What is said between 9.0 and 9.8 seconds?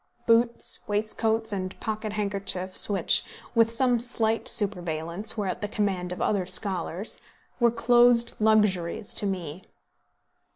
to me.